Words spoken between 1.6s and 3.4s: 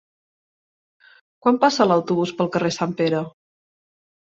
passa l'autobús pel carrer Sant Pere?